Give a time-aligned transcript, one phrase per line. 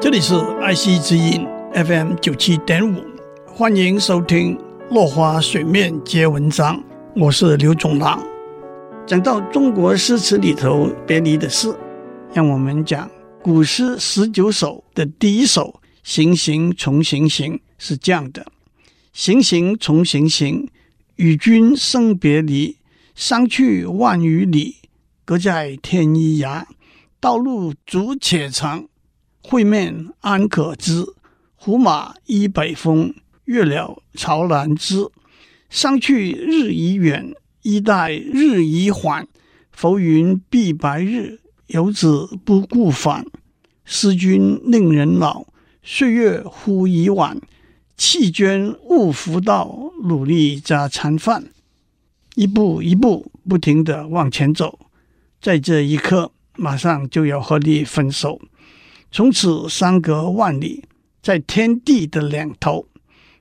[0.00, 3.04] 这里是爱惜之音 FM 九七点五，
[3.44, 4.56] 欢迎收听
[4.90, 6.76] 《落花水面皆文章》，
[7.16, 8.24] 我是刘总郎。
[9.08, 11.76] 讲到中国诗词里头别离的诗，
[12.32, 13.10] 让我们讲
[13.42, 18.46] 古诗十九首的第一首《行行重行行》是这样的：
[19.12, 20.68] 行行重行行，
[21.16, 22.76] 与君生别离，
[23.16, 24.76] 相去万余里，
[25.24, 26.62] 隔在天一涯。
[27.18, 28.86] 道路阻且长。
[29.42, 31.04] 会面安可知？
[31.54, 35.08] 胡马依北风，越了巢南枝。
[35.68, 39.26] 相去日已远，衣带日已缓。
[39.70, 43.24] 浮云蔽白日，游子不顾返。
[43.84, 45.46] 思君令人老，
[45.82, 47.40] 岁月忽已晚。
[47.96, 51.50] 弃捐勿复道，努力加餐饭。
[52.34, 54.78] 一步一步不停地往前走，
[55.40, 58.40] 在这一刻，马上就要和你分手。
[59.10, 60.84] 从此相隔万里，
[61.22, 62.86] 在天地的两头，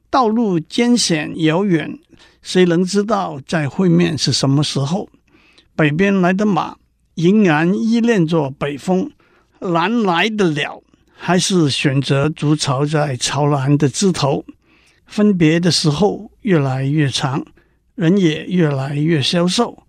[0.09, 1.99] 道路艰险遥远，
[2.41, 5.09] 谁能知道再会面是什么时候？
[5.75, 6.77] 北边来的马
[7.15, 9.11] 仍然依恋着北风，
[9.59, 10.81] 南来的鸟
[11.13, 14.45] 还是选择筑巢在朝南的枝头。
[15.05, 17.45] 分别的时候越来越长，
[17.95, 19.83] 人也越来越消瘦，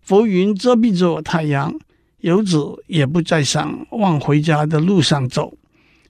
[0.00, 1.78] 浮云遮蔽着太阳。
[2.24, 5.58] 游子也不再想往回家的路上走，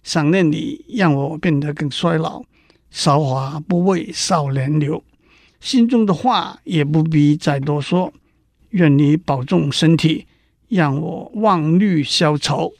[0.05, 2.45] 想念你让我变得更衰老。
[2.89, 5.03] 韶华不为少年留，
[5.59, 8.13] 心中的话也不必再多说。
[8.71, 10.27] 愿你保重身体，
[10.69, 12.73] 让我忘虑消愁。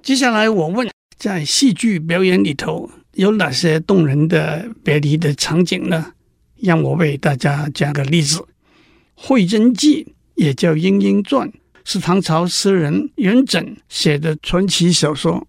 [0.00, 6.12] 接下来我问，在戏剧表演里头有哪些动人的别离的场景呢？
[6.60, 8.38] 让我为大家讲个例子，
[9.16, 10.04] 《会真记》
[10.36, 11.48] 也叫《莺莺传》。
[11.84, 15.46] 是唐朝诗人元稹写的传奇小说，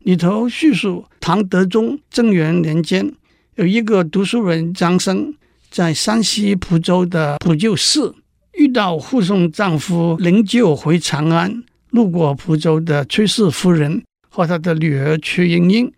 [0.00, 3.12] 里头叙述唐德宗贞元年间，
[3.54, 5.34] 有一个读书人张生，
[5.70, 8.14] 在山西蒲州的普救寺
[8.54, 15.92] 遇到护送丈夫灵柩回长安，路过蒲州的崔氏夫人和她的女儿崔莺莺。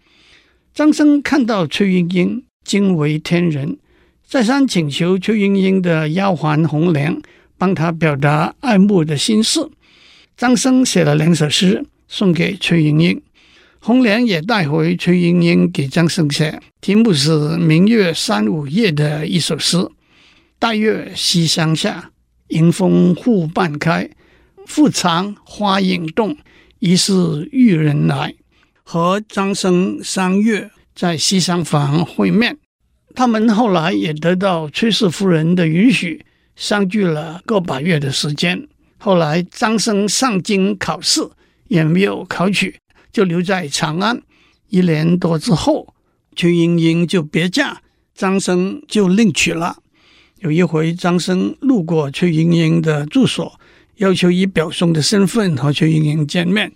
[0.74, 3.78] 张生看到崔莺莺，惊为天人，
[4.24, 7.20] 再三请求崔莺莺的丫鬟红莲
[7.56, 9.68] 帮他表达爱慕的心事。
[10.38, 13.20] 张生写了两首诗送给崔莺莺，
[13.80, 19.76] 红莲也带回崔莺莺给张生写，题目是《明月三五夜》的一首诗：
[20.60, 22.12] 待月西厢下，
[22.50, 24.08] 迎风户半开，
[24.64, 26.36] 复藏花影动，
[26.78, 28.32] 疑是玉人来。
[28.84, 32.56] 和张生相约在西厢房会面，
[33.12, 38.68] 他们后来也得到崔氏夫人的允许，相聚了个把月的时间。
[38.98, 41.28] 后来张生上京考试
[41.68, 42.76] 也没有考取，
[43.12, 44.20] 就留在长安。
[44.68, 45.94] 一年多之后，
[46.36, 47.80] 崔莺莺就别嫁，
[48.14, 49.78] 张生就另娶了。
[50.40, 53.58] 有一回，张生路过崔莺莺的住所，
[53.96, 56.72] 要求以表兄的身份和崔莺莺见面，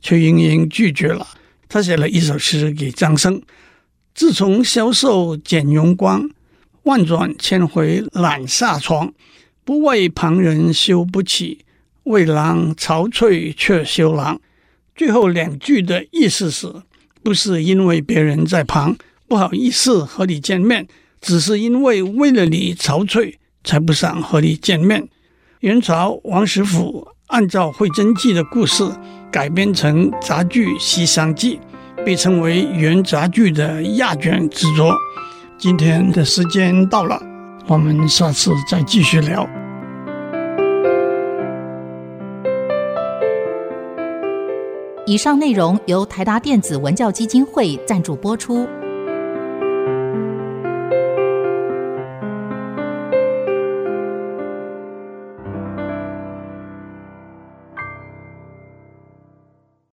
[0.00, 1.26] 崔莺莺拒绝了。
[1.68, 3.42] 他写了一首诗给张生
[4.14, 6.28] ：“自从消瘦减容光，
[6.84, 9.12] 万转千回懒下床，
[9.64, 11.64] 不为旁人羞不起。”
[12.06, 14.40] 为郎憔悴却羞郎，
[14.94, 16.72] 最后两句的意思是，
[17.22, 18.96] 不是因为别人在旁
[19.26, 20.86] 不好意思和你见面，
[21.20, 23.34] 只是因为为了你憔悴，
[23.64, 25.08] 才不想和你见面。
[25.60, 28.84] 元朝王实甫按照《会真记》的故事
[29.32, 31.58] 改编成杂剧《西厢记》，
[32.04, 34.94] 被称为元杂剧的压卷之作。
[35.58, 37.20] 今天的时间到了，
[37.66, 39.65] 我们下次再继续聊。
[45.06, 48.66] 以上内容由台达电子文教基金会赞助播出。